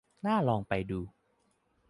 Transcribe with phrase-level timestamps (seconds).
[0.25, 0.99] น่าลองไปดู